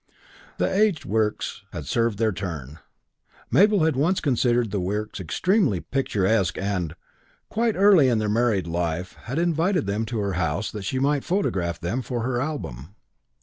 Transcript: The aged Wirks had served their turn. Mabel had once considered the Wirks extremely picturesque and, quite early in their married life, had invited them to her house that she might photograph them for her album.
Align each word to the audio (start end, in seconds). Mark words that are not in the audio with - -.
The 0.57 0.65
aged 0.75 1.05
Wirks 1.05 1.61
had 1.73 1.85
served 1.85 2.17
their 2.17 2.31
turn. 2.31 2.79
Mabel 3.51 3.83
had 3.83 3.95
once 3.95 4.19
considered 4.19 4.71
the 4.71 4.79
Wirks 4.79 5.19
extremely 5.19 5.79
picturesque 5.79 6.57
and, 6.57 6.95
quite 7.49 7.75
early 7.75 8.07
in 8.07 8.17
their 8.17 8.27
married 8.27 8.65
life, 8.65 9.13
had 9.25 9.37
invited 9.37 9.85
them 9.85 10.05
to 10.07 10.17
her 10.17 10.33
house 10.33 10.71
that 10.71 10.85
she 10.85 10.97
might 10.97 11.23
photograph 11.23 11.79
them 11.79 12.01
for 12.01 12.23
her 12.23 12.41
album. 12.41 12.95